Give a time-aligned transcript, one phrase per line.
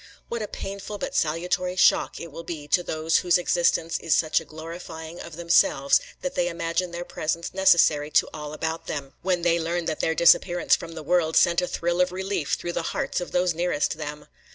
[0.29, 4.39] What a painful but salutary shock it will be to those whose existence is such
[4.41, 9.43] a glorifying of themselves that they imagine their presence necessary to all about them, when
[9.43, 12.81] they learn that their disappearance from the world sent a thrill of relief through the
[12.97, 14.25] hearts of those nearest them!